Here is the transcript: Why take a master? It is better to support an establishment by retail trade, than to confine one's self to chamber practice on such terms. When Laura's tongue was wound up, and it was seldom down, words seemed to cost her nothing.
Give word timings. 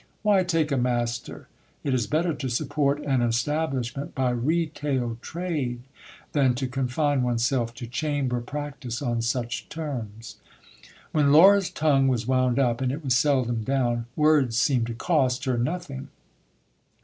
Why 0.23 0.43
take 0.43 0.71
a 0.71 0.77
master? 0.77 1.47
It 1.83 1.93
is 1.93 2.07
better 2.07 2.33
to 2.33 2.49
support 2.49 3.03
an 3.03 3.21
establishment 3.21 4.15
by 4.15 4.31
retail 4.31 5.19
trade, 5.21 5.81
than 6.31 6.55
to 6.55 6.65
confine 6.65 7.21
one's 7.21 7.45
self 7.45 7.75
to 7.75 7.85
chamber 7.85 8.41
practice 8.41 9.03
on 9.03 9.21
such 9.21 9.69
terms. 9.69 10.37
When 11.11 11.31
Laura's 11.31 11.69
tongue 11.69 12.07
was 12.07 12.25
wound 12.25 12.57
up, 12.57 12.81
and 12.81 12.91
it 12.91 13.03
was 13.03 13.15
seldom 13.15 13.63
down, 13.63 14.07
words 14.15 14.57
seemed 14.57 14.87
to 14.87 14.95
cost 14.95 15.45
her 15.45 15.55
nothing. 15.59 16.07